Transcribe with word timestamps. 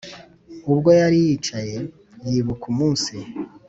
ubwo 0.71 0.89
yari 0.99 1.17
yicaye 1.27 1.77
yibuka 2.31 2.65
umunsi, 2.73 3.15